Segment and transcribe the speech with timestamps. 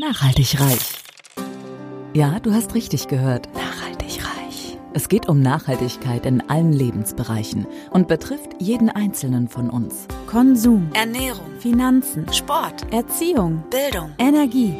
[0.00, 0.94] Nachhaltig reich.
[2.14, 3.48] Ja, du hast richtig gehört.
[3.52, 4.78] Nachhaltig reich.
[4.94, 10.06] Es geht um Nachhaltigkeit in allen Lebensbereichen und betrifft jeden Einzelnen von uns.
[10.28, 14.12] Konsum, Ernährung, Finanzen, Sport, Erziehung, Bildung.
[14.18, 14.72] Energie.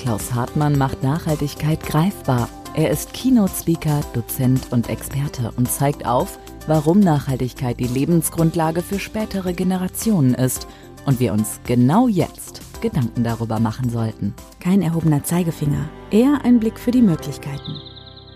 [0.00, 2.48] Klaus Hartmann macht Nachhaltigkeit greifbar.
[2.72, 9.52] Er ist Keynote-Speaker, Dozent und Experte und zeigt auf, warum Nachhaltigkeit die Lebensgrundlage für spätere
[9.52, 10.66] Generationen ist
[11.04, 14.34] und wir uns genau jetzt Gedanken darüber machen sollten.
[14.60, 17.80] Kein erhobener Zeigefinger, eher ein Blick für die Möglichkeiten.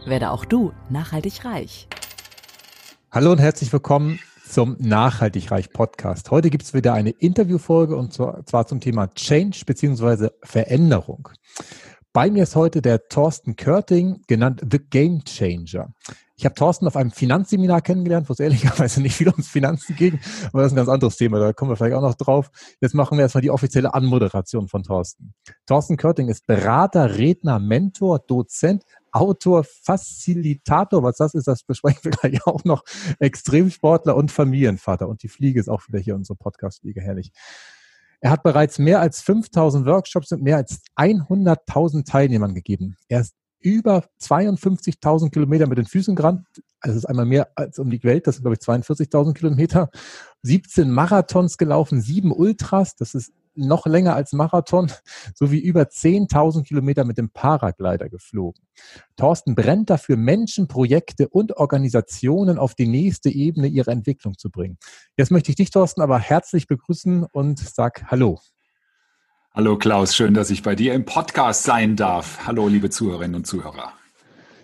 [0.06, 1.88] Werde auch du nachhaltig reich.
[3.10, 6.30] Hallo und herzlich willkommen zum Nachhaltig Reich Podcast.
[6.30, 10.28] Heute gibt es wieder eine Interviewfolge und zwar zum Thema Change bzw.
[10.42, 11.28] Veränderung.
[12.16, 15.92] Bei mir ist heute der Thorsten Körting, genannt The Game Changer.
[16.34, 20.18] Ich habe Thorsten auf einem Finanzseminar kennengelernt, wo es ehrlicherweise nicht viel ums Finanzen ging,
[20.50, 22.50] aber das ist ein ganz anderes Thema, da kommen wir vielleicht auch noch drauf.
[22.80, 25.34] Jetzt machen wir erstmal die offizielle Anmoderation von Thorsten.
[25.66, 32.12] Thorsten Körting ist Berater, Redner, Mentor, Dozent, Autor, Facilitator, was das ist, das besprechen wir
[32.12, 32.82] gleich auch noch,
[33.18, 35.06] Extremsportler und Familienvater.
[35.06, 37.30] Und die Fliege ist auch wieder hier unsere Podcast-Fliege, herrlich.
[38.26, 42.96] Er hat bereits mehr als 5000 Workshops und mehr als 100.000 Teilnehmern gegeben.
[43.06, 46.44] Er ist über 52.000 Kilometer mit den Füßen gerannt.
[46.80, 48.26] Also das ist einmal mehr als um die Welt.
[48.26, 49.90] Das sind, glaube ich, 42.000 Kilometer.
[50.42, 52.96] 17 Marathons gelaufen, sieben Ultras.
[52.96, 54.90] Das ist noch länger als Marathon,
[55.34, 58.62] sowie über 10.000 Kilometer mit dem Paraglider geflogen.
[59.16, 64.78] Thorsten brennt dafür, Menschen, Projekte und Organisationen auf die nächste Ebene ihrer Entwicklung zu bringen.
[65.16, 68.40] Jetzt möchte ich dich, Thorsten, aber herzlich begrüßen und sag Hallo.
[69.54, 72.46] Hallo Klaus, schön, dass ich bei dir im Podcast sein darf.
[72.46, 73.94] Hallo, liebe Zuhörerinnen und Zuhörer.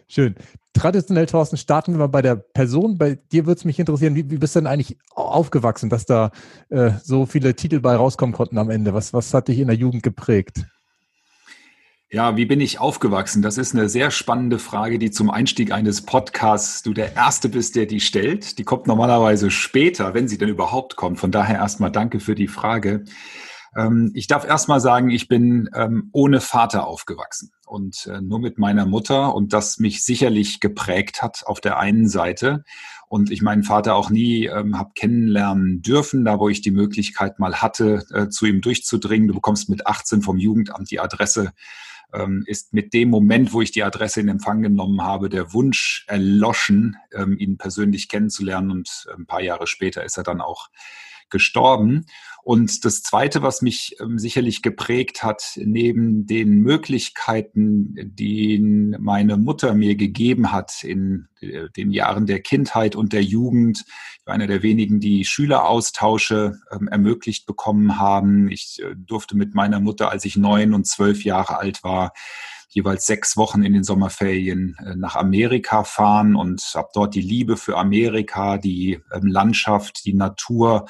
[0.06, 0.34] Schön.
[0.74, 2.96] Traditionell, Thorsten, starten wir mal bei der Person.
[2.96, 6.30] Bei dir würde es mich interessieren, wie, wie bist du denn eigentlich aufgewachsen, dass da
[6.70, 8.94] äh, so viele Titel bei rauskommen konnten am Ende?
[8.94, 10.64] Was, was hat dich in der Jugend geprägt?
[12.14, 13.40] Ja, wie bin ich aufgewachsen?
[13.40, 17.74] Das ist eine sehr spannende Frage, die zum Einstieg eines Podcasts du der Erste bist,
[17.74, 18.58] der die stellt.
[18.58, 21.18] Die kommt normalerweise später, wenn sie denn überhaupt kommt.
[21.18, 23.04] Von daher erstmal danke für die Frage.
[23.76, 28.58] Ähm, ich darf erstmal sagen, ich bin ähm, ohne Vater aufgewachsen und äh, nur mit
[28.58, 32.64] meiner Mutter und das mich sicherlich geprägt hat auf der einen Seite
[33.08, 37.38] und ich meinen Vater auch nie ähm, habe kennenlernen dürfen, da wo ich die Möglichkeit
[37.38, 39.28] mal hatte, äh, zu ihm durchzudringen.
[39.28, 41.52] Du bekommst mit 18 vom Jugendamt die Adresse
[42.12, 46.04] ähm, ist mit dem Moment, wo ich die Adresse in Empfang genommen habe, der Wunsch
[46.08, 48.70] erloschen, ähm, ihn persönlich kennenzulernen.
[48.70, 50.68] Und ein paar Jahre später ist er dann auch
[51.30, 52.06] gestorben.
[52.44, 58.58] Und das Zweite, was mich ähm, sicherlich geprägt hat, neben den Möglichkeiten, die
[58.98, 64.26] meine Mutter mir gegeben hat in äh, den Jahren der Kindheit und der Jugend, ich
[64.26, 68.50] war einer der wenigen, die Schüleraustausche ähm, ermöglicht bekommen haben.
[68.50, 72.12] Ich äh, durfte mit meiner Mutter, als ich neun und zwölf Jahre alt war,
[72.68, 77.56] jeweils sechs Wochen in den Sommerferien äh, nach Amerika fahren und habe dort die Liebe
[77.56, 80.86] für Amerika, die ähm, Landschaft, die Natur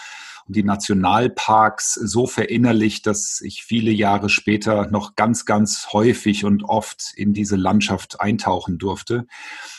[0.53, 7.13] die Nationalparks so verinnerlicht, dass ich viele Jahre später noch ganz, ganz häufig und oft
[7.17, 9.27] in diese Landschaft eintauchen durfte.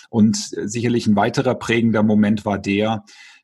[0.09, 3.03] Und sicherlich ein weiterer prägender Moment war der,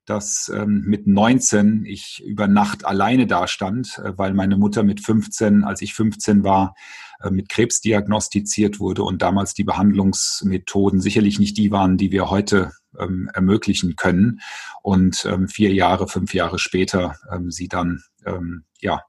[0.10, 5.64] dass ähm, mit 19 ich über Nacht alleine dastand, äh, weil meine Mutter mit 15,
[5.64, 6.74] als ich 15 war,
[7.22, 12.30] äh, mit Krebs diagnostiziert wurde und damals die Behandlungsmethoden sicherlich nicht die waren, die wir
[12.30, 14.40] heute ähm, ermöglichen können.
[14.82, 19.04] Und ähm, vier Jahre, fünf Jahre später ähm, sie dann ähm, ja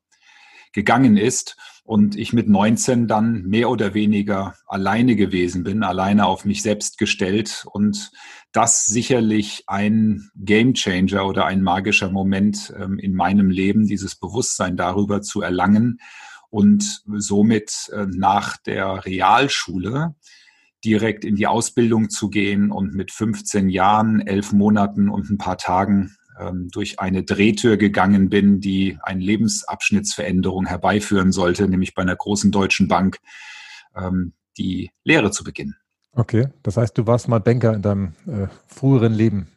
[0.72, 6.44] gegangen ist und ich mit 19 dann mehr oder weniger alleine gewesen bin, alleine auf
[6.44, 8.12] mich selbst gestellt und
[8.52, 15.22] das sicherlich ein Gamechanger oder ein magischer Moment ähm, in meinem Leben, dieses Bewusstsein darüber
[15.22, 15.98] zu erlangen
[16.50, 20.14] und somit äh, nach der Realschule
[20.84, 25.58] direkt in die Ausbildung zu gehen und mit 15 Jahren, elf Monaten und ein paar
[25.58, 32.16] Tagen ähm, durch eine Drehtür gegangen bin, die eine Lebensabschnittsveränderung herbeiführen sollte, nämlich bei einer
[32.16, 33.18] großen deutschen Bank
[33.96, 35.76] ähm, die Lehre zu beginnen.
[36.12, 39.48] Okay, das heißt, du warst mal Banker in deinem äh, früheren Leben.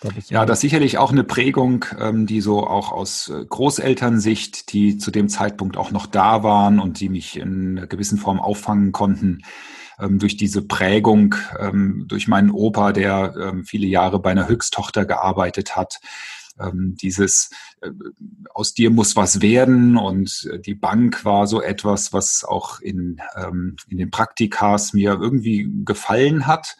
[0.00, 4.72] Da ja, das ist sicherlich auch eine Prägung, ähm, die so auch aus äh, Großelternsicht,
[4.72, 8.38] die zu dem Zeitpunkt auch noch da waren und die mich in einer gewissen Form
[8.38, 9.42] auffangen konnten,
[10.00, 15.04] ähm, durch diese Prägung, ähm, durch meinen Opa, der ähm, viele Jahre bei einer Höchsttochter
[15.04, 16.00] gearbeitet hat,
[16.58, 17.50] ähm, dieses
[17.80, 17.90] äh,
[18.54, 23.20] aus dir muss was werden und äh, die Bank war so etwas, was auch in,
[23.36, 26.76] ähm, in den Praktikas mir irgendwie gefallen hat.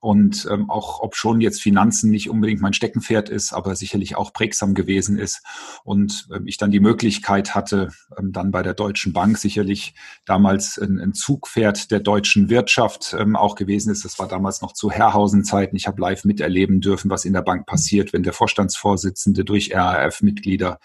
[0.00, 4.32] Und ähm, auch ob schon jetzt Finanzen nicht unbedingt mein Steckenpferd ist, aber sicherlich auch
[4.32, 5.42] prägsam gewesen ist
[5.82, 10.78] und ähm, ich dann die Möglichkeit hatte, ähm, dann bei der Deutschen Bank sicherlich damals
[10.78, 14.04] ein, ein Zugpferd der deutschen Wirtschaft ähm, auch gewesen ist.
[14.04, 15.76] Das war damals noch zu Herrhausen-Zeiten.
[15.76, 20.78] Ich habe live miterleben dürfen, was in der Bank passiert, wenn der Vorstandsvorsitzende durch RAF-Mitglieder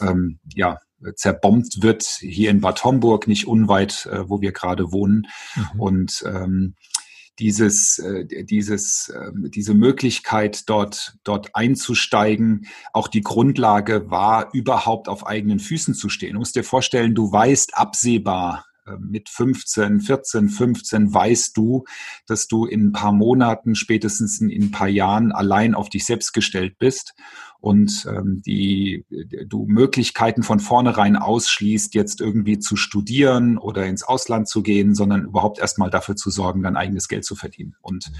[0.00, 0.78] ähm, ja
[1.14, 5.26] zerbombt wird hier in Bad Homburg, nicht unweit, äh, wo wir gerade wohnen.
[5.54, 5.80] Mhm.
[5.80, 6.74] Und ähm,
[7.38, 15.26] dieses, äh, dieses, äh, diese Möglichkeit, dort, dort einzusteigen, auch die Grundlage war, überhaupt auf
[15.26, 16.34] eigenen Füßen zu stehen.
[16.34, 18.64] Du musst dir vorstellen, du weißt absehbar,
[18.98, 21.84] mit 15, 14, 15 weißt du,
[22.26, 26.32] dass du in ein paar Monaten, spätestens in ein paar Jahren allein auf dich selbst
[26.32, 27.14] gestellt bist
[27.60, 29.04] und ähm, die
[29.46, 35.24] du Möglichkeiten von vornherein ausschließt, jetzt irgendwie zu studieren oder ins Ausland zu gehen, sondern
[35.24, 37.74] überhaupt erstmal dafür zu sorgen, dein eigenes Geld zu verdienen.
[37.80, 38.12] Und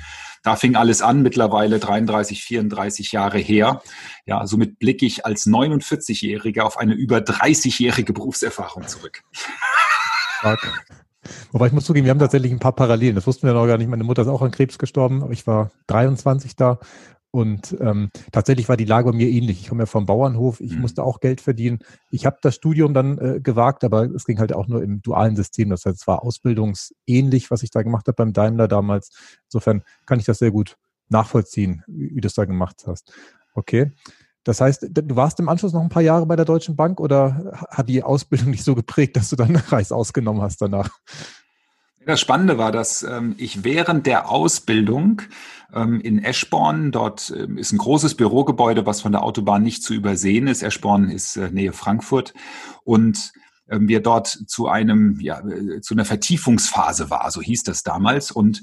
[0.43, 3.83] da fing alles an, mittlerweile 33, 34 Jahre her.
[4.25, 9.23] Ja, somit blicke ich als 49-Jähriger auf eine über 30-jährige Berufserfahrung zurück.
[10.47, 10.85] Stark.
[11.51, 13.17] Wobei ich muss zugeben, wir haben tatsächlich ein paar Parallelen.
[13.17, 13.89] Das wussten wir noch gar nicht.
[13.89, 16.79] Meine Mutter ist auch an Krebs gestorben, aber ich war 23 da.
[17.33, 19.61] Und ähm, tatsächlich war die Lage bei mir ähnlich.
[19.61, 20.83] Ich komme ja vom Bauernhof, ich mhm.
[20.83, 21.81] musste auch Geld verdienen.
[22.11, 25.35] Ich habe das Studium dann äh, gewagt, aber es ging halt auch nur im dualen
[25.35, 25.69] System.
[25.71, 29.11] Das heißt, es war ausbildungsähnlich, was ich da gemacht habe beim Daimler damals.
[29.47, 30.77] Insofern kann ich das sehr gut
[31.09, 33.13] nachvollziehen, wie, wie du es da gemacht hast.
[33.55, 33.91] Okay.
[34.47, 37.67] Das heißt, du warst im Anschluss noch ein paar Jahre bei der Deutschen Bank oder
[37.69, 40.89] hat die Ausbildung nicht so geprägt, dass du dann Reis ausgenommen hast danach?
[42.07, 45.23] Das Spannende war, dass ähm, ich während der Ausbildung
[45.75, 49.93] ähm, in Eschborn, dort ähm, ist ein großes Bürogebäude, was von der Autobahn nicht zu
[49.95, 50.63] übersehen ist.
[50.63, 52.33] Eschborn ist äh, Nähe Frankfurt
[52.85, 53.33] und
[53.69, 58.63] wir dort zu einem, ja, äh, zu einer Vertiefungsphase war, so hieß das damals und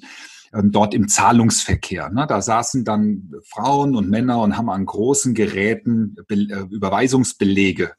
[0.62, 2.10] dort im Zahlungsverkehr.
[2.10, 2.26] Ne?
[2.28, 7.94] Da saßen dann Frauen und Männer und haben an großen Geräten Be äh, Überweisungsbelege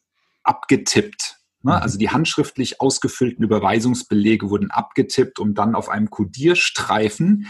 [0.44, 1.40] abgetippt.
[1.62, 1.72] Ne?
[1.72, 1.82] Mhm.
[1.82, 7.48] Also die handschriftlich ausgefüllten Überweisungsbelege wurden abgetippt, um dann auf einem Codierstreifen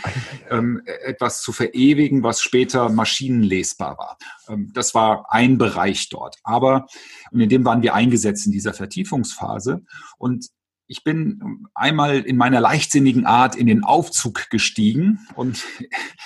[0.50, 4.16] ähm, etwas zu verewigen, was später maschinenlesbar war.
[4.48, 6.36] Ähm, das war ein Bereich dort.
[6.44, 6.86] Aber,
[7.30, 9.82] und in dem waren wir eingesetzt in dieser Vertiefungsphase.
[10.16, 10.46] Und
[10.94, 15.64] ich bin einmal in meiner leichtsinnigen Art in den Aufzug gestiegen und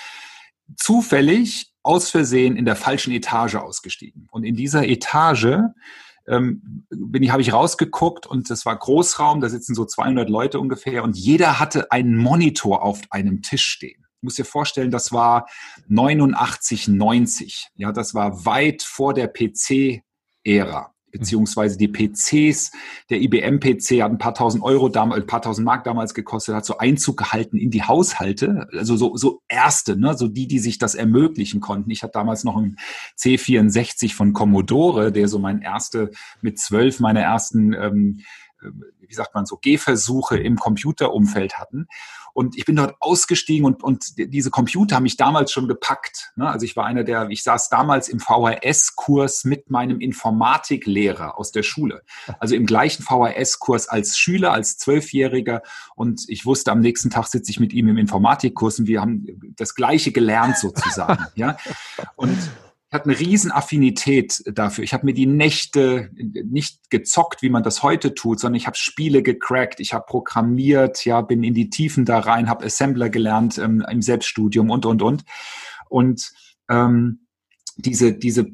[0.77, 4.27] zufällig aus Versehen in der falschen Etage ausgestiegen.
[4.29, 5.57] Und in dieser Etage
[6.27, 6.85] ähm,
[7.19, 11.17] ich, habe ich rausgeguckt und das war Großraum, da sitzen so 200 Leute ungefähr und
[11.17, 14.05] jeder hatte einen Monitor auf einem Tisch stehen.
[14.17, 15.47] Ich muss dir vorstellen, das war
[15.87, 17.69] 89, 90.
[17.73, 22.71] Ja, das war weit vor der PC-Ära beziehungsweise die PCs,
[23.09, 26.65] der IBM-PC hat ein paar tausend Euro, damals, ein paar tausend Mark damals gekostet, hat
[26.65, 30.77] so Einzug gehalten in die Haushalte, also so, so erste, ne, so die, die sich
[30.77, 31.91] das ermöglichen konnten.
[31.91, 32.77] Ich hatte damals noch einen
[33.17, 36.11] C64 von Commodore, der so mein erste,
[36.41, 38.21] mit zwölf meine ersten, ähm,
[38.61, 38.69] äh,
[39.07, 41.87] wie sagt man so, Gehversuche im Computerumfeld hatten.
[42.39, 46.31] Und ich bin dort ausgestiegen und, und diese Computer haben mich damals schon gepackt.
[46.37, 46.49] Ne?
[46.49, 51.63] Also ich war einer der, ich saß damals im VHS-Kurs mit meinem Informatiklehrer aus der
[51.63, 52.01] Schule.
[52.39, 55.63] Also im gleichen VHS-Kurs als Schüler, als Zwölfjähriger.
[55.95, 59.53] Und ich wusste, am nächsten Tag sitze ich mit ihm im Informatikkurs und wir haben
[59.57, 61.25] das Gleiche gelernt sozusagen.
[61.35, 61.57] ja.
[62.15, 62.37] Und
[62.89, 64.83] ich hatte eine riesen Affinität dafür.
[64.83, 68.77] Ich habe mir die Nächte nicht gezockt, wie man das heute tut, sondern ich habe
[68.77, 73.59] Spiele gecrackt, ich habe programmiert, ja, bin in die Tiefen da rein, habe Assembler gelernt
[73.59, 75.23] ähm, im Selbststudium und und und.
[75.87, 76.31] Und
[76.67, 77.27] ähm,
[77.77, 78.47] diese diese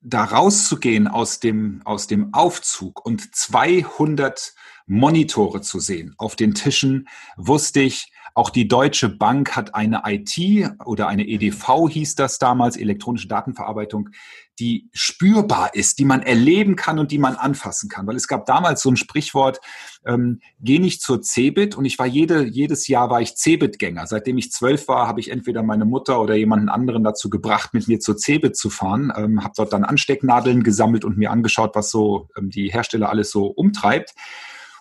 [0.00, 4.54] da rauszugehen aus dem aus dem Aufzug und 200
[4.86, 10.36] Monitore zu sehen auf den Tischen, wusste ich, auch die Deutsche Bank hat eine IT
[10.84, 14.10] oder eine EDV hieß das damals, elektronische Datenverarbeitung,
[14.58, 18.06] die spürbar ist, die man erleben kann und die man anfassen kann.
[18.06, 19.60] Weil es gab damals so ein Sprichwort,
[20.04, 24.06] ähm, geh nicht zur Cebit und ich war jede, jedes Jahr war ich Cebit-Gänger.
[24.06, 27.88] Seitdem ich zwölf war, habe ich entweder meine Mutter oder jemanden anderen dazu gebracht, mit
[27.88, 31.90] mir zur Cebit zu fahren, ähm, habe dort dann Anstecknadeln gesammelt und mir angeschaut, was
[31.90, 34.12] so ähm, die Hersteller alles so umtreibt.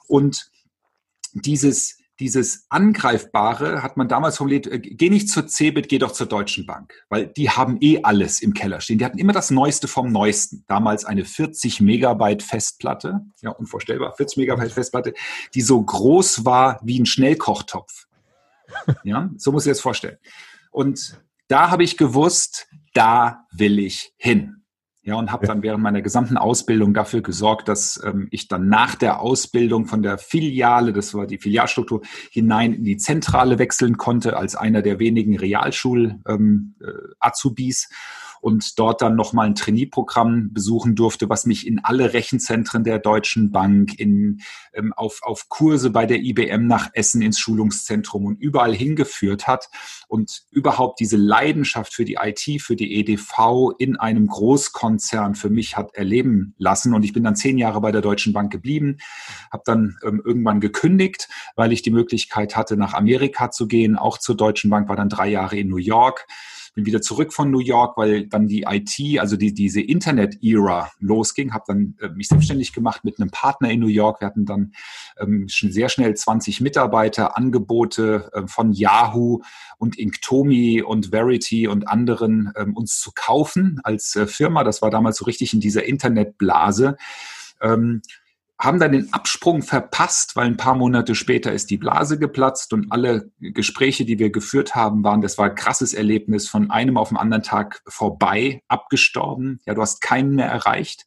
[0.07, 0.51] Und
[1.33, 6.27] dieses, dieses Angreifbare hat man damals formuliert, äh, geh nicht zur Cebit, geh doch zur
[6.27, 8.97] Deutschen Bank, weil die haben eh alles im Keller stehen.
[8.97, 10.63] Die hatten immer das Neueste vom Neuesten.
[10.67, 15.13] Damals eine 40 Megabyte Festplatte, ja unvorstellbar, 40 Megabyte Festplatte,
[15.53, 18.05] die so groß war wie ein Schnellkochtopf.
[19.03, 20.17] Ja, so muss ich das vorstellen.
[20.71, 24.64] Und da habe ich gewusst, da will ich hin.
[25.07, 28.95] Ja, und habe dann während meiner gesamten Ausbildung dafür gesorgt, dass ähm, ich dann nach
[28.95, 34.35] der Ausbildung von der Filiale, das war die Filialstruktur, hinein in die Zentrale wechseln konnte
[34.35, 36.23] als einer der wenigen Realschul-Azubis.
[36.27, 37.95] Ähm, äh,
[38.45, 43.51] und dort dann nochmal ein Trainee-Programm besuchen durfte, was mich in alle Rechenzentren der Deutschen
[43.51, 44.41] Bank, in,
[44.75, 49.71] ähm, auf, auf Kurse bei der IBM nach Essen ins Schulungszentrum und überall hingeführt hat
[50.07, 55.75] und überhaupt diese Leidenschaft für die IT, für die EDV in einem Großkonzern für mich
[55.75, 56.93] hat erleben lassen.
[56.93, 58.97] Und ich bin dann zehn Jahre bei der Deutschen Bank geblieben,
[59.51, 64.19] habe dann ähm, irgendwann gekündigt, weil ich die Möglichkeit hatte, nach Amerika zu gehen, auch
[64.19, 66.27] zur Deutschen Bank, war dann drei Jahre in New York
[66.75, 71.53] bin wieder zurück von New York, weil dann die IT, also die, diese Internet-Ära losging,
[71.53, 74.21] habe dann äh, mich selbstständig gemacht mit einem Partner in New York.
[74.21, 74.73] Wir hatten dann
[75.17, 79.41] ähm, schon sehr schnell 20 Mitarbeiter, Angebote äh, von Yahoo
[79.77, 84.63] und Inktomi und Verity und anderen ähm, uns zu kaufen als äh, Firma.
[84.63, 86.97] Das war damals so richtig in dieser Internetblase.
[87.61, 88.01] Ähm,
[88.59, 92.91] haben dann den Absprung verpasst, weil ein paar Monate später ist die Blase geplatzt und
[92.91, 97.09] alle Gespräche, die wir geführt haben, waren, das war ein krasses Erlebnis, von einem auf
[97.09, 99.59] den anderen Tag vorbei, abgestorben.
[99.65, 101.05] Ja, du hast keinen mehr erreicht.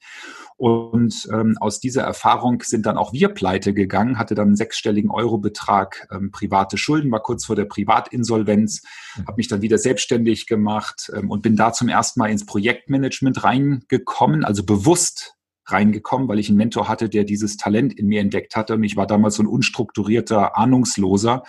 [0.58, 5.08] Und ähm, aus dieser Erfahrung sind dann auch wir pleite gegangen, hatte dann einen sechsstelligen
[5.08, 8.82] Eurobetrag ähm, private Schulden, war kurz vor der Privatinsolvenz,
[9.16, 9.26] mhm.
[9.28, 13.44] habe mich dann wieder selbstständig gemacht ähm, und bin da zum ersten Mal ins Projektmanagement
[13.44, 15.37] reingekommen, also bewusst
[15.70, 18.74] reingekommen, weil ich einen Mentor hatte, der dieses Talent in mir entdeckt hatte.
[18.74, 21.42] Und ich war damals so ein unstrukturierter Ahnungsloser,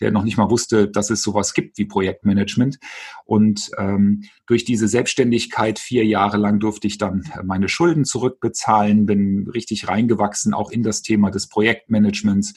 [0.00, 2.78] der noch nicht mal wusste, dass es sowas gibt wie Projektmanagement.
[3.24, 9.48] Und ähm, durch diese Selbstständigkeit vier Jahre lang durfte ich dann meine Schulden zurückbezahlen, bin
[9.52, 12.54] richtig reingewachsen, auch in das Thema des Projektmanagements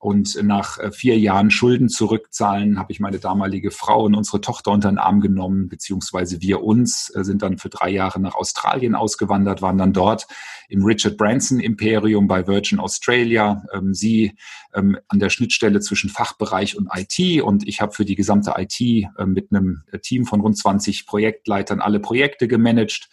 [0.00, 4.70] und nach äh, vier Jahren Schulden zurückzahlen habe ich meine damalige Frau und unsere Tochter
[4.70, 8.94] unter den Arm genommen, beziehungsweise wir uns äh, sind dann für drei Jahre nach Australien
[8.94, 10.28] ausgewandert, waren dann dort
[10.68, 13.64] im Richard Branson Imperium bei Virgin Australia.
[13.74, 14.36] Ähm, sie
[14.72, 18.80] ähm, an der Schnittstelle zwischen Fachbereich und IT und ich habe für die gesamte IT
[18.80, 23.08] äh, mit einem Team von rund 20 Projektleitern alle Projekte gemanagt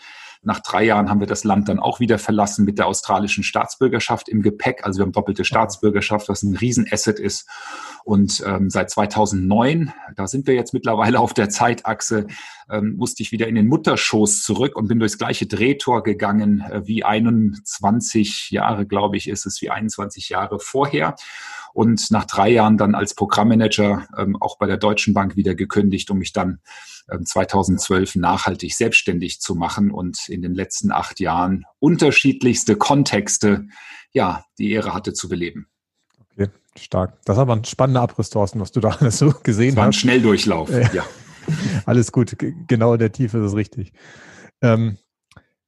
[0.45, 4.29] nach drei Jahren haben wir das Land dann auch wieder verlassen mit der australischen Staatsbürgerschaft
[4.29, 4.85] im Gepäck.
[4.85, 7.49] Also wir haben doppelte Staatsbürgerschaft, was ein Riesenasset ist.
[8.03, 12.27] Und ähm, seit 2009, da sind wir jetzt mittlerweile auf der Zeitachse,
[12.69, 16.85] ähm, musste ich wieder in den Mutterschoß zurück und bin durchs gleiche Drehtor gegangen äh,
[16.85, 21.15] wie 21 Jahre, glaube ich, ist es wie 21 Jahre vorher
[21.75, 26.09] und nach drei Jahren dann als Programmmanager ähm, auch bei der Deutschen Bank wieder gekündigt,
[26.09, 26.61] um mich dann
[27.11, 33.67] ähm, 2012 nachhaltig selbstständig zu machen und in den letzten acht Jahren unterschiedlichste Kontexte,
[34.11, 35.67] ja, die Ehre hatte zu beleben.
[36.31, 37.17] Okay, stark.
[37.25, 39.83] Das ist aber ein spannender Abriss, Thorsten, was du da alles so gesehen das war
[39.87, 39.95] hast.
[39.95, 41.03] Ein Schnelldurchlauf, äh, ja.
[41.85, 43.91] Alles gut, genau in der Tiefe ist es richtig.
[44.61, 44.97] Ähm,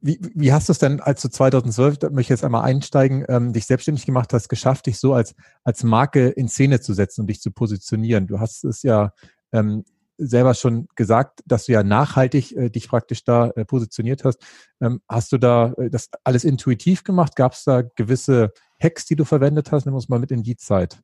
[0.08, 3.26] wie, wie hast du es denn, als du 2012, da möchte ich jetzt einmal einsteigen,
[3.28, 5.36] ähm, dich selbstständig gemacht hast, geschafft, dich so als,
[5.66, 8.26] als Marke in Szene zu setzen und dich zu positionieren?
[8.26, 9.12] Du hast es ja
[9.52, 9.84] ähm,
[10.18, 14.42] selber schon gesagt, dass du ja nachhaltig äh, dich praktisch da äh, positioniert hast.
[14.80, 17.36] Ähm, hast du da äh, das alles intuitiv gemacht?
[17.36, 19.86] Gab es da gewisse Hacks, die du verwendet hast?
[19.86, 21.00] Nimm uns mal mit in die Zeit.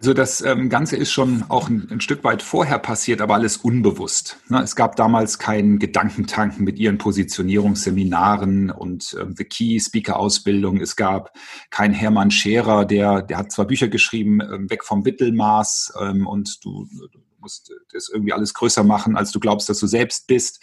[0.00, 3.56] Also das ähm, Ganze ist schon auch ein, ein, Stück weit vorher passiert, aber alles
[3.56, 4.38] unbewusst.
[4.48, 4.62] Ne?
[4.62, 10.80] Es gab damals keinen Gedankentanken mit ihren Positionierungsseminaren und ähm, The Key Speaker Ausbildung.
[10.80, 11.36] Es gab
[11.70, 16.64] keinen Hermann Scherer, der, der hat zwar Bücher geschrieben, ähm, weg vom Mittelmaß ähm, und
[16.64, 20.60] du, du musst das irgendwie alles größer machen, als du glaubst, dass du selbst bist.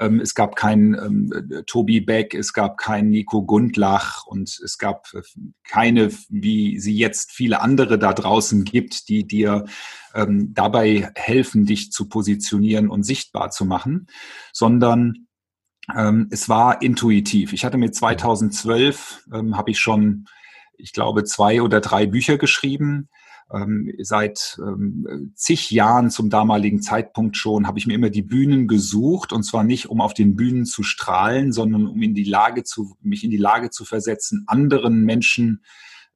[0.00, 5.08] Ähm, es gab keinen ähm, Tobi Beck, es gab keinen Nico Gundlach und es gab
[5.12, 5.20] äh,
[5.68, 9.66] keine, wie sie jetzt viele andere da draußen gibt, die dir
[10.14, 14.06] ähm, dabei helfen, dich zu positionieren und sichtbar zu machen,
[14.52, 15.26] sondern
[15.94, 17.52] ähm, es war intuitiv.
[17.52, 20.24] Ich hatte mit 2012, ähm, habe ich schon,
[20.78, 23.10] ich glaube, zwei oder drei Bücher geschrieben
[23.52, 28.68] ähm, seit ähm, zig Jahren zum damaligen Zeitpunkt schon habe ich mir immer die Bühnen
[28.68, 29.32] gesucht.
[29.32, 32.96] Und zwar nicht, um auf den Bühnen zu strahlen, sondern um in die Lage zu,
[33.02, 35.62] mich in die Lage zu versetzen, anderen Menschen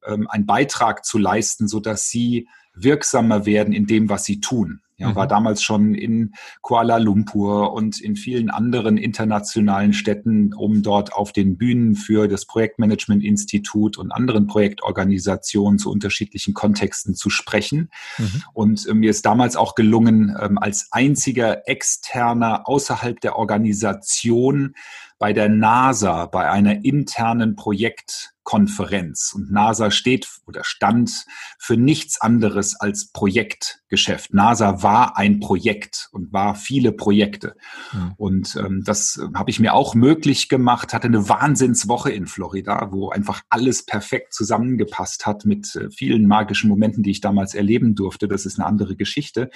[0.07, 4.81] ähm, einen Beitrag zu leisten, so dass sie wirksamer werden in dem, was sie tun.
[4.97, 5.15] Ja, mhm.
[5.15, 11.33] war damals schon in Kuala Lumpur und in vielen anderen internationalen Städten, um dort auf
[11.33, 17.89] den Bühnen für das Projektmanagement-Institut und anderen Projektorganisationen zu unterschiedlichen Kontexten zu sprechen.
[18.17, 18.43] Mhm.
[18.53, 24.75] Und äh, mir ist damals auch gelungen, ähm, als einziger externer außerhalb der Organisation
[25.19, 29.33] bei der NASA, bei einer internen Projekt NASA-Konferenz.
[29.35, 31.25] Und NASA steht oder stand
[31.59, 34.33] für nichts anderes als Projektgeschäft.
[34.33, 37.55] NASA war ein Projekt und war viele Projekte.
[37.91, 38.13] Mhm.
[38.17, 42.89] Und ähm, das äh, habe ich mir auch möglich gemacht, hatte eine Wahnsinnswoche in Florida,
[42.91, 47.95] wo einfach alles perfekt zusammengepasst hat mit äh, vielen magischen Momenten, die ich damals erleben
[47.95, 48.27] durfte.
[48.27, 49.49] Das ist eine andere Geschichte.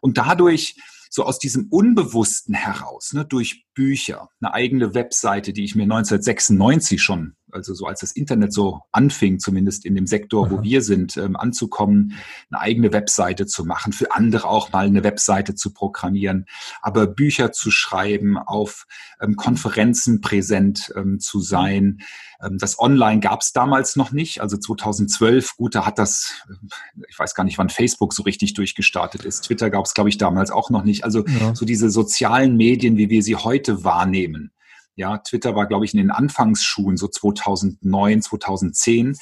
[0.00, 0.76] Und dadurch
[1.14, 7.02] so aus diesem Unbewussten heraus, ne, durch Bücher, eine eigene Webseite, die ich mir 1996
[7.02, 11.16] schon also so als das Internet so anfing, zumindest in dem Sektor, wo wir sind,
[11.16, 12.14] ähm, anzukommen,
[12.50, 16.46] eine eigene Webseite zu machen, für andere auch mal eine Webseite zu programmieren,
[16.80, 18.86] aber Bücher zu schreiben, auf
[19.20, 22.02] ähm, Konferenzen präsent ähm, zu sein.
[22.42, 27.04] Ähm, das Online gab es damals noch nicht, also 2012, gut, da hat das, äh,
[27.08, 29.44] ich weiß gar nicht, wann Facebook so richtig durchgestartet ist.
[29.44, 31.04] Twitter gab es, glaube ich, damals auch noch nicht.
[31.04, 31.54] Also ja.
[31.54, 34.52] so diese sozialen Medien, wie wir sie heute wahrnehmen
[34.94, 39.16] ja, Twitter war, glaube ich, in den Anfangsschuhen, so 2009, 2010.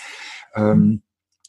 [0.55, 1.03] Ähm,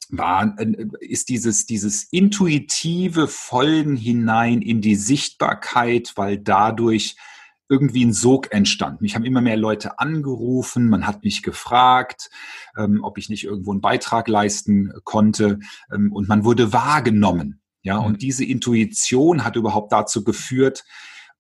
[0.09, 7.15] war, äh, ist dieses, dieses intuitive Folgen hinein in die Sichtbarkeit, weil dadurch
[7.69, 8.99] irgendwie ein Sog entstand.
[8.99, 12.29] Mich haben immer mehr Leute angerufen, man hat mich gefragt,
[12.77, 15.59] ähm, ob ich nicht irgendwo einen Beitrag leisten konnte
[15.91, 17.61] ähm, und man wurde wahrgenommen.
[17.83, 18.07] Ja, mhm.
[18.07, 20.83] und diese Intuition hat überhaupt dazu geführt,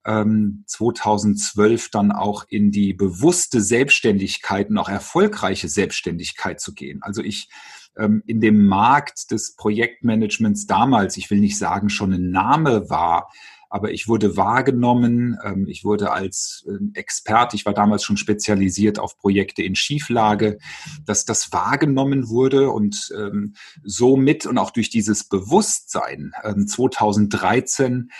[0.05, 6.99] ähm, 2012 dann auch in die bewusste Selbstständigkeit und auch erfolgreiche Selbstständigkeit zu gehen.
[7.01, 7.49] Also ich
[7.97, 13.29] ähm, in dem Markt des Projektmanagements damals, ich will nicht sagen schon ein Name war,
[13.71, 18.99] aber ich wurde wahrgenommen, ähm, ich wurde als ähm, Experte, ich war damals schon spezialisiert
[18.99, 20.59] auf Projekte in Schieflage,
[21.05, 26.33] dass das wahrgenommen wurde und ähm, somit und auch durch dieses Bewusstsein
[26.65, 28.11] 2013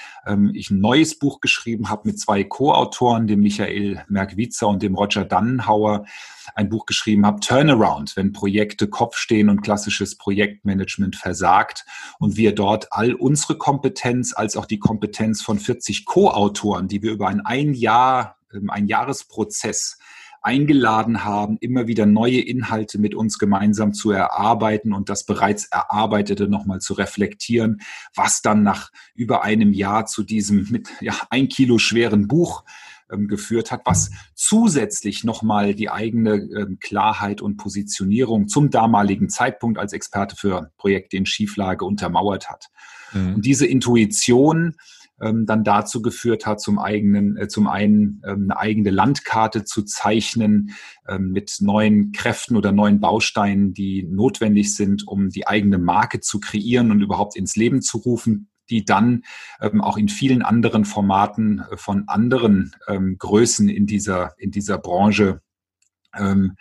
[0.53, 5.25] ich ein neues Buch geschrieben habe mit zwei Co-Autoren, dem Michael Merkwitzer und dem Roger
[5.25, 6.05] Dannenhauer,
[6.55, 11.85] ein Buch geschrieben habe, Turnaround, wenn Projekte Kopf stehen und klassisches Projektmanagement versagt
[12.19, 17.11] und wir dort all unsere Kompetenz als auch die Kompetenz von 40 Co-Autoren, die wir
[17.11, 19.97] über ein, ein Jahr, ähm, ein Jahresprozess
[20.41, 26.47] eingeladen haben, immer wieder neue Inhalte mit uns gemeinsam zu erarbeiten und das bereits Erarbeitete
[26.47, 27.81] nochmal zu reflektieren,
[28.15, 32.63] was dann nach über einem Jahr zu diesem mit ja, ein Kilo schweren Buch
[33.11, 39.77] ähm, geführt hat, was zusätzlich nochmal die eigene ähm, Klarheit und Positionierung zum damaligen Zeitpunkt
[39.79, 42.67] als Experte für Projekte in Schieflage untermauert hat.
[43.13, 43.35] Mhm.
[43.35, 44.75] Und diese Intuition
[45.21, 49.83] ähm, dann dazu geführt hat, zum eigenen, äh, zum einen ähm, eine eigene Landkarte zu
[49.83, 50.71] zeichnen
[51.07, 56.39] ähm, mit neuen Kräften oder neuen Bausteinen, die notwendig sind, um die eigene Marke zu
[56.39, 59.23] kreieren und überhaupt ins Leben zu rufen, die dann
[59.59, 64.79] ähm, auch in vielen anderen Formaten äh, von anderen ähm, Größen in dieser, in dieser
[64.79, 65.41] Branche
[66.17, 66.55] ähm,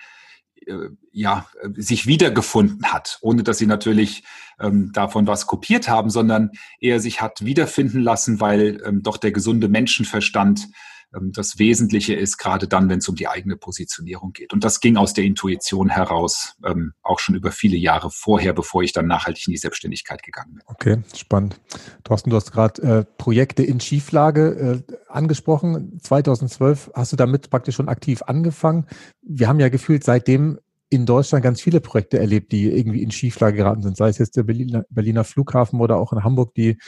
[0.66, 4.24] äh, ja, sich wiedergefunden hat, ohne dass sie natürlich
[4.60, 9.32] ähm, davon was kopiert haben, sondern eher sich hat wiederfinden lassen, weil ähm, doch der
[9.32, 10.68] gesunde Menschenverstand
[11.12, 14.52] das Wesentliche ist, gerade dann, wenn es um die eigene Positionierung geht.
[14.52, 18.82] Und das ging aus der Intuition heraus, ähm, auch schon über viele Jahre vorher, bevor
[18.82, 20.62] ich dann nachhaltig in die Selbstständigkeit gegangen bin.
[20.66, 21.60] Okay, spannend.
[22.04, 25.98] Thorsten, du hast gerade äh, Projekte in Schieflage äh, angesprochen.
[26.00, 28.86] 2012 hast du damit praktisch schon aktiv angefangen.
[29.22, 33.56] Wir haben ja gefühlt seitdem in Deutschland ganz viele Projekte erlebt, die irgendwie in Schieflage
[33.56, 36.78] geraten sind, sei es jetzt der Berliner, Berliner Flughafen oder auch in Hamburg die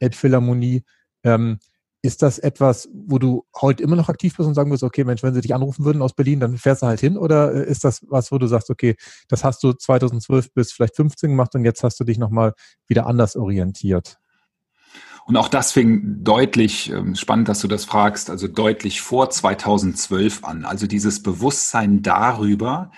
[0.00, 0.82] Elbphilharmonie.
[1.24, 1.58] Ähm,
[2.02, 5.22] ist das etwas, wo du heute immer noch aktiv bist und sagen wirst, okay, Mensch,
[5.22, 7.16] wenn sie dich anrufen würden aus Berlin, dann fährst du halt hin?
[7.16, 8.96] Oder äh, ist das was, wo du sagst, okay,
[9.28, 12.54] das hast du 2012 bis vielleicht 15 gemacht und jetzt hast du dich nochmal
[12.88, 14.18] wieder anders orientiert?
[15.26, 20.42] Und auch das fing deutlich, ähm, spannend, dass du das fragst, also deutlich vor 2012
[20.42, 20.64] an.
[20.64, 22.90] Also dieses Bewusstsein darüber,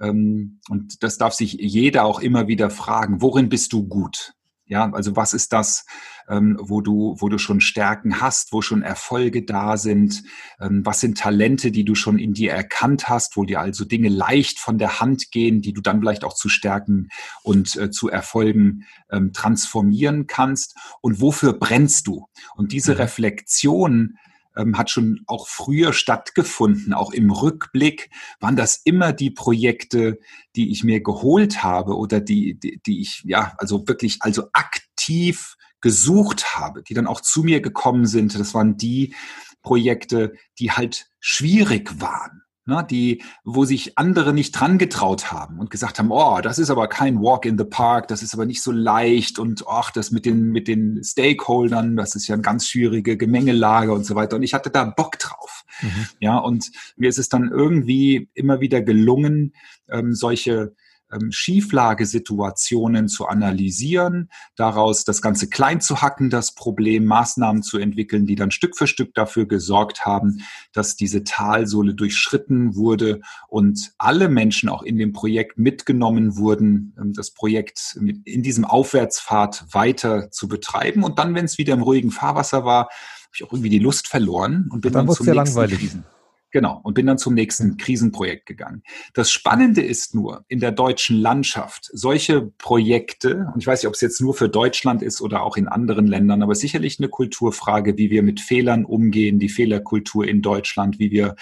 [0.00, 4.34] ähm, und das darf sich jeder auch immer wieder fragen, worin bist du gut?
[4.68, 5.86] Ja, also was ist das,
[6.28, 10.22] ähm, wo du, wo du schon Stärken hast, wo schon Erfolge da sind?
[10.60, 14.10] Ähm, was sind Talente, die du schon in dir erkannt hast, wo dir also Dinge
[14.10, 17.08] leicht von der Hand gehen, die du dann vielleicht auch zu Stärken
[17.42, 20.76] und äh, zu Erfolgen ähm, transformieren kannst?
[21.00, 22.26] Und wofür brennst du?
[22.54, 22.98] Und diese mhm.
[22.98, 24.18] Reflexion
[24.58, 26.92] ähm, hat schon auch früher stattgefunden.
[26.92, 30.18] Auch im Rückblick waren das immer die Projekte,
[30.56, 35.56] die ich mir geholt habe oder die, die, die ich ja also wirklich also aktiv
[35.80, 38.38] gesucht habe, die dann auch zu mir gekommen sind.
[38.38, 39.14] Das waren die
[39.62, 45.70] Projekte, die halt schwierig waren ne, die, wo sich andere nicht dran getraut haben und
[45.70, 48.62] gesagt haben, oh, das ist aber kein Walk in the Park, das ist aber nicht
[48.62, 52.68] so leicht und ach, das mit den, mit den Stakeholdern, das ist ja eine ganz
[52.68, 54.36] schwierige Gemengelage und so weiter.
[54.36, 55.64] Und ich hatte da Bock drauf.
[55.80, 56.06] Mhm.
[56.20, 59.54] Ja, und mir ist es dann irgendwie immer wieder gelungen,
[59.90, 60.74] ähm, solche
[61.12, 68.26] ähm, Schieflagesituationen zu analysieren, daraus das Ganze klein zu hacken, das Problem, Maßnahmen zu entwickeln,
[68.26, 70.42] die dann Stück für Stück dafür gesorgt haben,
[70.72, 77.12] dass diese Talsohle durchschritten wurde und alle Menschen auch in dem Projekt mitgenommen wurden, ähm,
[77.12, 81.04] das Projekt in diesem Aufwärtspfad weiter zu betreiben.
[81.04, 84.08] Und dann, wenn es wieder im ruhigen Fahrwasser war, habe ich auch irgendwie die Lust
[84.08, 85.78] verloren und bin dann, dann zum nächsten langweilig.
[85.78, 86.04] Krisen.
[86.50, 88.82] Genau, und bin dann zum nächsten Krisenprojekt gegangen.
[89.12, 93.94] Das Spannende ist nur, in der deutschen Landschaft, solche Projekte, und ich weiß nicht, ob
[93.94, 97.98] es jetzt nur für Deutschland ist oder auch in anderen Ländern, aber sicherlich eine Kulturfrage,
[97.98, 101.36] wie wir mit Fehlern umgehen, die Fehlerkultur in Deutschland, wie wir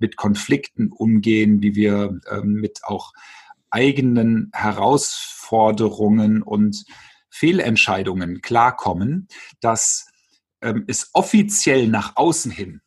[0.00, 3.12] mit Konflikten umgehen, wie wir ähm, mit auch
[3.70, 6.84] eigenen Herausforderungen und
[7.30, 9.28] Fehlentscheidungen klarkommen,
[9.60, 10.08] dass
[10.62, 12.80] ähm, es offiziell nach außen hin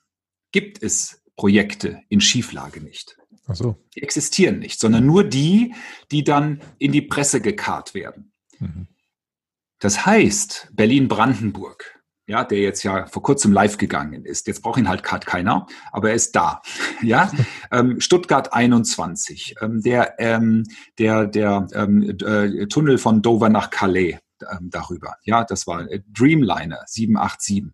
[0.52, 3.18] gibt es Projekte in Schieflage nicht.
[3.48, 3.76] Ach so.
[3.96, 5.74] Die existieren nicht, sondern nur die,
[6.12, 8.32] die dann in die Presse gekarrt werden.
[8.60, 8.86] Mhm.
[9.80, 14.46] Das heißt, Berlin-Brandenburg, ja, der jetzt ja vor kurzem live gegangen ist.
[14.46, 16.62] Jetzt braucht ihn halt gerade keiner, aber er ist da.
[17.02, 17.32] Ja,
[17.72, 20.64] ähm, Stuttgart 21, ähm, der ähm,
[21.00, 25.16] der der ähm, äh, Tunnel von Dover nach Calais ähm, darüber.
[25.24, 27.66] Ja, das war äh, Dreamliner 787.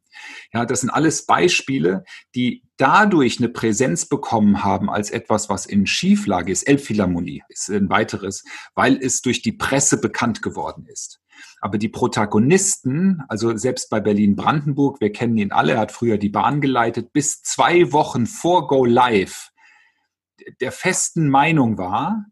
[0.53, 2.03] Ja, das sind alles Beispiele,
[2.35, 6.63] die dadurch eine Präsenz bekommen haben als etwas, was in Schieflage ist.
[6.63, 8.43] Elbphilharmonie ist ein weiteres,
[8.75, 11.19] weil es durch die Presse bekannt geworden ist.
[11.61, 16.29] Aber die Protagonisten, also selbst bei Berlin-Brandenburg, wir kennen ihn alle, er hat früher die
[16.29, 19.51] Bahn geleitet, bis zwei Wochen vor Go Live
[20.59, 22.25] der festen Meinung war,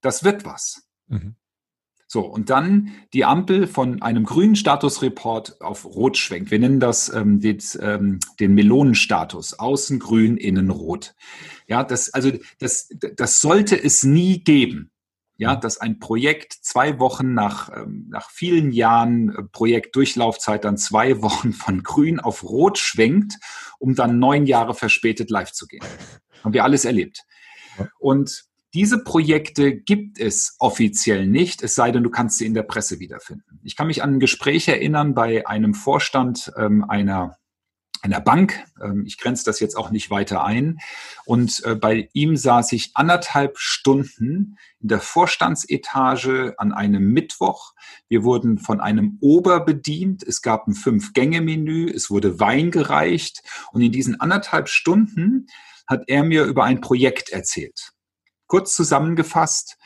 [0.00, 0.86] das wird was.
[1.06, 1.36] Mhm.
[2.14, 6.52] So, und dann die Ampel von einem grünen Statusreport auf Rot schwenkt.
[6.52, 9.58] Wir nennen das ähm, den, ähm, den Melonenstatus.
[9.58, 11.16] Außen grün, innen rot.
[11.66, 14.92] Ja, das, also, das, das sollte es nie geben.
[15.38, 21.20] Ja, dass ein Projekt zwei Wochen nach, ähm, nach vielen Jahren äh, Projektdurchlaufzeit dann zwei
[21.20, 23.40] Wochen von grün auf rot schwenkt,
[23.80, 25.82] um dann neun Jahre verspätet live zu gehen.
[26.44, 27.24] Haben wir alles erlebt.
[27.98, 28.44] Und
[28.74, 32.98] diese Projekte gibt es offiziell nicht, es sei denn, du kannst sie in der Presse
[32.98, 33.60] wiederfinden.
[33.62, 37.38] Ich kann mich an ein Gespräch erinnern bei einem Vorstand ähm, einer
[38.04, 38.62] einer Bank.
[38.82, 40.78] Ähm, ich grenze das jetzt auch nicht weiter ein.
[41.24, 47.72] Und äh, bei ihm saß ich anderthalb Stunden in der Vorstandsetage an einem Mittwoch.
[48.08, 50.22] Wir wurden von einem Ober bedient.
[50.22, 51.90] Es gab ein Fünf-Gänge-Menü.
[51.90, 53.42] Es wurde Wein gereicht.
[53.72, 55.46] Und in diesen anderthalb Stunden
[55.86, 57.93] hat er mir über ein Projekt erzählt.
[58.54, 59.78] Kurz zusammengefasst,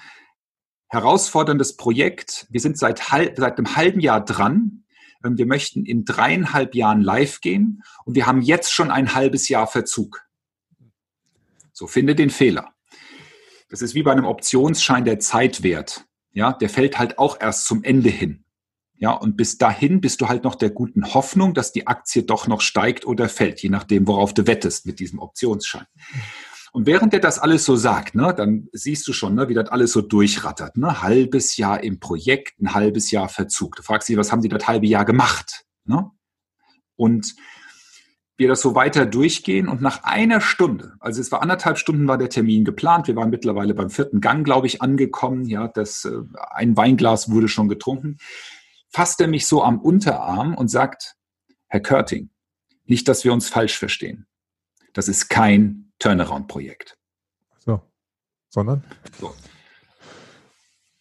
[0.91, 2.47] herausforderndes Projekt.
[2.51, 4.85] Wir sind seit, seit einem halben Jahr dran.
[5.25, 9.49] Ähm, wir möchten in dreieinhalb Jahren live gehen und wir haben jetzt schon ein halbes
[9.49, 10.23] Jahr Verzug.
[11.73, 12.75] So, finde den Fehler.
[13.71, 16.05] Das ist wie bei einem Optionsschein der Zeitwert.
[16.33, 18.45] Ja, der fällt halt auch erst zum Ende hin.
[18.99, 22.49] Ja, und bis dahin bist du halt noch der guten Hoffnung, dass die Aktie doch
[22.49, 25.87] noch steigt oder fällt, je nachdem, worauf du wettest mit diesem Optionsschein.
[26.73, 29.69] Und während er das alles so sagt, ne, dann siehst du schon, ne, wie das
[29.69, 30.77] alles so durchrattert.
[30.77, 31.03] Ne?
[31.03, 33.77] Halbes Jahr im Projekt, ein halbes Jahr Verzug.
[33.77, 35.65] Du fragst dich, was haben die das halbe Jahr gemacht?
[35.85, 36.11] Ne?
[36.97, 37.35] Und
[38.37, 42.19] wir das so weiter durchgehen und nach einer Stunde, also es war anderthalb Stunden war
[42.19, 46.23] der Termin geplant, wir waren mittlerweile beim vierten Gang, glaube ich, angekommen, ja, das, äh,
[46.51, 48.19] ein Weinglas wurde schon getrunken,
[48.91, 51.17] fasst er mich so am Unterarm und sagt,
[51.67, 52.31] Herr Körting,
[52.85, 54.27] nicht, dass wir uns falsch verstehen.
[54.93, 56.97] Das ist kein Turnaround-Projekt.
[57.59, 57.81] So.
[58.49, 58.85] Sondern?
[59.21, 59.35] So.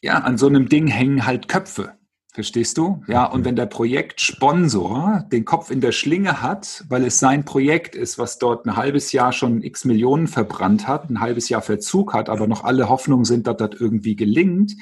[0.01, 1.97] Ja, an so einem Ding hängen halt Köpfe.
[2.37, 3.01] Verstehst du?
[3.07, 7.95] Ja, und wenn der Projektsponsor den Kopf in der Schlinge hat, weil es sein Projekt
[7.95, 12.13] ist, was dort ein halbes Jahr schon x Millionen verbrannt hat, ein halbes Jahr Verzug
[12.13, 14.75] hat, aber noch alle Hoffnungen sind, dass das irgendwie gelingt,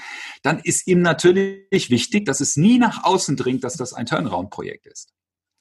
[0.43, 4.85] dann ist ihm natürlich wichtig, dass es nie nach außen dringt, dass das ein Turnaround-Projekt
[4.87, 5.13] ist.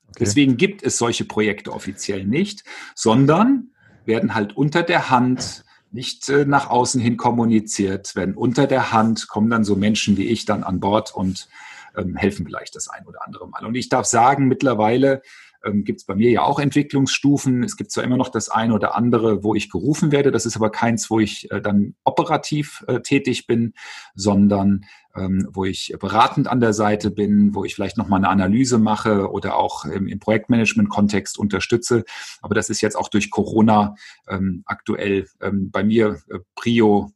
[0.08, 0.16] Okay.
[0.18, 2.64] Deswegen gibt es solche Projekte offiziell nicht,
[2.96, 3.70] sondern
[4.06, 9.28] werden halt unter der Hand nicht äh, nach außen hin kommuniziert, werden unter der Hand,
[9.28, 11.48] kommen dann so Menschen wie ich dann an Bord und
[11.96, 13.64] ähm, helfen vielleicht das ein oder andere Mal.
[13.64, 15.22] Und ich darf sagen, mittlerweile
[15.64, 17.62] ähm, gibt es bei mir ja auch Entwicklungsstufen.
[17.62, 20.56] Es gibt zwar immer noch das eine oder andere, wo ich gerufen werde, das ist
[20.56, 23.74] aber keins, wo ich äh, dann operativ äh, tätig bin,
[24.14, 24.84] sondern
[25.16, 29.30] ähm, wo ich beratend an der Seite bin, wo ich vielleicht nochmal eine Analyse mache
[29.30, 32.04] oder auch im, im Projektmanagement-Kontext unterstütze.
[32.42, 33.94] Aber das ist jetzt auch durch Corona
[34.28, 37.12] ähm, aktuell ähm, bei mir äh, Prio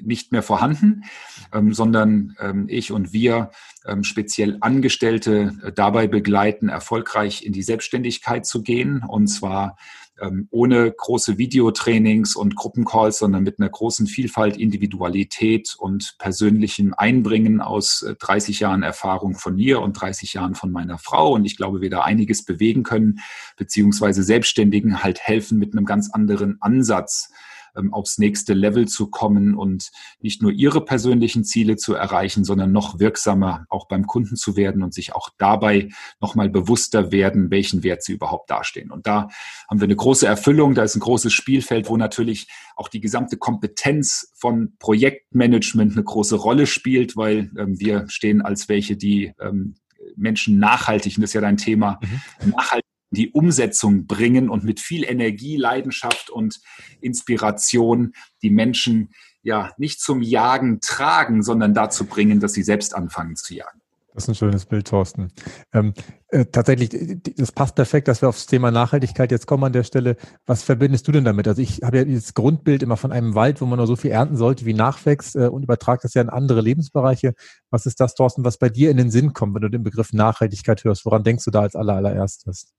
[0.00, 1.04] nicht mehr vorhanden,
[1.52, 3.50] ähm, sondern ähm, ich und wir
[3.86, 9.76] ähm, speziell Angestellte äh, dabei begleiten, erfolgreich in die Selbstständigkeit zu gehen und zwar
[10.20, 17.60] ähm, ohne große Videotrainings und Gruppencalls, sondern mit einer großen Vielfalt, Individualität und persönlichem Einbringen
[17.60, 21.32] aus 30 äh, Jahren Erfahrung von mir und 30 Jahren von meiner Frau.
[21.32, 23.20] Und ich glaube, wir da einiges bewegen können,
[23.56, 27.30] beziehungsweise Selbstständigen halt helfen mit einem ganz anderen Ansatz
[27.76, 32.72] ähm, aufs nächste Level zu kommen und nicht nur ihre persönlichen Ziele zu erreichen, sondern
[32.72, 35.88] noch wirksamer auch beim Kunden zu werden und sich auch dabei
[36.20, 38.90] nochmal bewusster werden, welchen Wert sie überhaupt dastehen.
[38.90, 39.28] Und da
[39.68, 43.36] haben wir eine große Erfüllung, da ist ein großes Spielfeld, wo natürlich auch die gesamte
[43.36, 49.74] Kompetenz von Projektmanagement eine große Rolle spielt, weil ähm, wir stehen als welche, die ähm,
[50.16, 52.50] Menschen nachhaltig, und das ist ja dein Thema, mhm.
[52.50, 56.60] nachhaltig die Umsetzung bringen und mit viel Energie, Leidenschaft und
[57.00, 59.10] Inspiration die Menschen
[59.42, 63.82] ja nicht zum Jagen tragen, sondern dazu bringen, dass sie selbst anfangen zu jagen.
[64.14, 65.32] Das ist ein schönes Bild, Thorsten.
[65.72, 65.94] Ähm,
[66.28, 66.90] äh, tatsächlich,
[67.34, 70.16] das passt perfekt, dass wir aufs Thema Nachhaltigkeit jetzt kommen an der Stelle.
[70.44, 71.48] Was verbindest du denn damit?
[71.48, 74.10] Also ich habe ja dieses Grundbild immer von einem Wald, wo man nur so viel
[74.10, 77.32] ernten sollte, wie nachwächst äh, und übertrage das ja in andere Lebensbereiche.
[77.70, 80.12] Was ist das, Thorsten, was bei dir in den Sinn kommt, wenn du den Begriff
[80.12, 81.06] Nachhaltigkeit hörst?
[81.06, 82.74] Woran denkst du da als allererstes?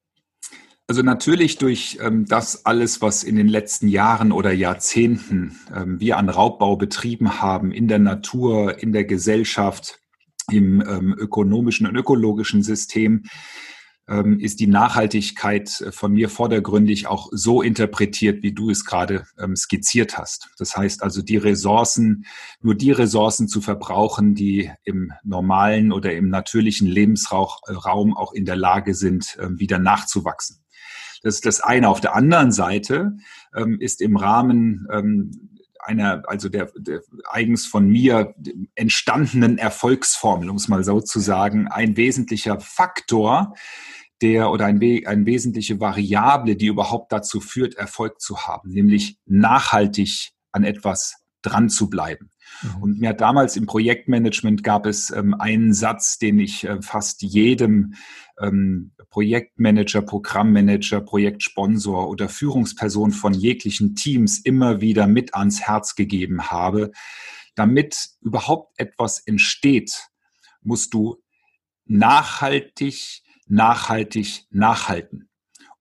[0.87, 6.17] Also natürlich durch ähm, das alles, was in den letzten Jahren oder Jahrzehnten ähm, wir
[6.17, 9.99] an Raubbau betrieben haben, in der Natur, in der Gesellschaft,
[10.51, 13.23] im ähm, ökonomischen und ökologischen System,
[14.09, 19.25] ähm, ist die Nachhaltigkeit äh, von mir vordergründig auch so interpretiert, wie du es gerade
[19.39, 20.49] ähm, skizziert hast.
[20.57, 22.25] Das heißt also, die Ressourcen,
[22.61, 28.57] nur die Ressourcen zu verbrauchen, die im normalen oder im natürlichen Lebensraum auch in der
[28.57, 30.62] Lage sind, ähm, wieder nachzuwachsen.
[31.23, 31.89] Das ist das eine.
[31.89, 33.17] Auf der anderen Seite
[33.55, 35.31] ähm, ist im Rahmen ähm,
[35.79, 38.35] einer, also der, der eigens von mir
[38.75, 43.55] entstandenen Erfolgsformel, um es mal so zu sagen, ein wesentlicher Faktor,
[44.21, 50.31] der oder ein, eine wesentliche Variable, die überhaupt dazu führt, Erfolg zu haben, nämlich nachhaltig
[50.51, 52.31] an etwas dran zu bleiben.
[52.61, 52.83] Mhm.
[52.83, 57.95] Und mir damals im Projektmanagement gab es ähm, einen Satz, den ich äh, fast jedem
[58.39, 66.49] ähm, Projektmanager, Programmmanager, Projektsponsor oder Führungsperson von jeglichen Teams immer wieder mit ans Herz gegeben
[66.49, 66.89] habe.
[67.53, 70.07] Damit überhaupt etwas entsteht,
[70.63, 71.21] musst du
[71.85, 75.29] nachhaltig, nachhaltig, nachhalten.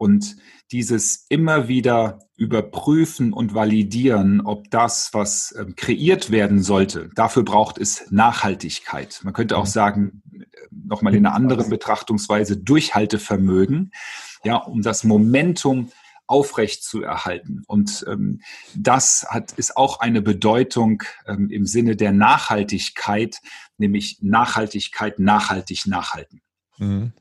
[0.02, 0.34] Und
[0.72, 7.78] dieses immer wieder überprüfen und validieren, ob das, was ähm, kreiert werden sollte, dafür braucht
[7.78, 9.20] es Nachhaltigkeit.
[9.22, 9.70] Man könnte auch mhm.
[9.70, 13.92] sagen, äh, nochmal in einer anderen Betrachtungsweise, Durchhaltevermögen,
[14.42, 15.92] ja, um das Momentum
[16.26, 17.62] aufrecht zu erhalten.
[17.68, 18.40] Und ähm,
[18.74, 23.36] das hat, ist auch eine Bedeutung ähm, im Sinne der Nachhaltigkeit,
[23.78, 26.40] nämlich Nachhaltigkeit, nachhaltig, nachhalten.
[26.78, 27.12] Mhm.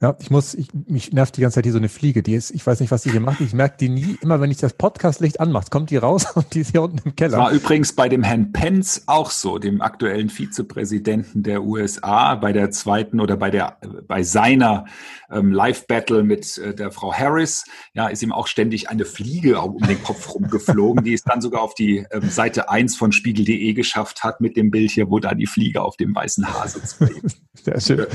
[0.00, 2.22] Ja, ich muss, ich, mich nervt die ganze Zeit hier so eine Fliege.
[2.22, 3.40] Die ist, ich weiß nicht, was die hier macht.
[3.40, 4.16] Ich merke die nie.
[4.20, 7.16] Immer wenn ich das Podcastlicht anmache, kommt die raus und die ist hier unten im
[7.16, 7.38] Keller.
[7.38, 12.52] Das war übrigens bei dem Herrn Pence auch so, dem aktuellen Vizepräsidenten der USA, bei
[12.52, 14.84] der zweiten oder bei der, bei seiner
[15.30, 17.64] ähm, Live-Battle mit äh, der Frau Harris.
[17.92, 21.62] Ja, ist ihm auch ständig eine Fliege um den Kopf rumgeflogen, die es dann sogar
[21.62, 25.34] auf die ähm, Seite 1 von spiegel.de geschafft hat mit dem Bild hier, wo da
[25.34, 26.98] die Fliege auf dem weißen Haar sitzt.
[27.64, 28.06] Sehr schön.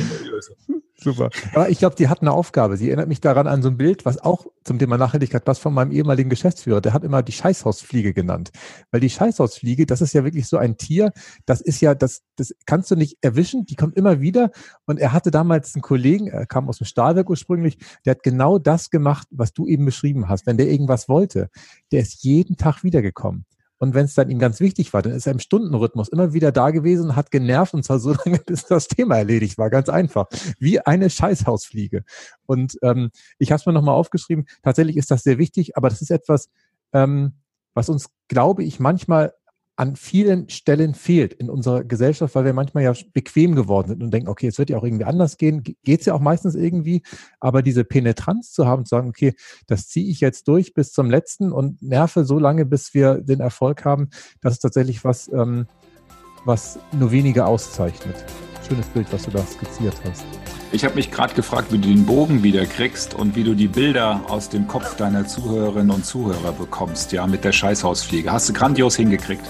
[1.03, 1.29] Super.
[1.53, 2.77] Aber ich glaube, die hat eine Aufgabe.
[2.77, 5.73] Sie erinnert mich daran an so ein Bild, was auch zum Thema Nachhaltigkeit passt von
[5.73, 6.79] meinem ehemaligen Geschäftsführer.
[6.79, 8.51] Der hat immer die Scheißhausfliege genannt.
[8.91, 11.11] Weil die Scheißhausfliege, das ist ja wirklich so ein Tier,
[11.45, 14.51] das ist ja, das, das kannst du nicht erwischen, die kommt immer wieder.
[14.85, 18.57] Und er hatte damals einen Kollegen, er kam aus dem Stahlwerk ursprünglich, der hat genau
[18.57, 20.45] das gemacht, was du eben beschrieben hast.
[20.47, 21.49] Wenn der irgendwas wollte,
[21.91, 23.45] der ist jeden Tag wiedergekommen.
[23.83, 26.53] Und wenn es dann ihm ganz wichtig war, dann ist er im Stundenrhythmus immer wieder
[26.53, 29.69] da gewesen und hat genervt und zwar so lange, bis das Thema erledigt war.
[29.69, 30.27] Ganz einfach.
[30.57, 32.05] Wie eine Scheißhausfliege.
[32.45, 34.45] Und ähm, ich habe es mir nochmal aufgeschrieben.
[34.61, 36.49] Tatsächlich ist das sehr wichtig, aber das ist etwas,
[36.93, 37.33] ähm,
[37.73, 39.33] was uns, glaube ich, manchmal
[39.75, 44.11] an vielen Stellen fehlt in unserer Gesellschaft, weil wir manchmal ja bequem geworden sind und
[44.11, 47.01] denken, okay, es wird ja auch irgendwie anders gehen, geht es ja auch meistens irgendwie,
[47.39, 49.33] aber diese Penetranz zu haben, zu sagen, okay,
[49.67, 53.39] das ziehe ich jetzt durch bis zum letzten und nerve so lange, bis wir den
[53.39, 54.09] Erfolg haben,
[54.41, 55.67] das ist tatsächlich was, ähm,
[56.45, 58.25] was nur wenige auszeichnet.
[58.73, 60.25] Schönes Bild, was du da skizziert hast.
[60.71, 63.67] Ich habe mich gerade gefragt, wie du den Bogen wieder kriegst und wie du die
[63.67, 68.31] Bilder aus dem Kopf deiner Zuhörerinnen und Zuhörer bekommst, ja, mit der Scheißhausfliege.
[68.31, 69.45] Hast du grandios hingekriegt.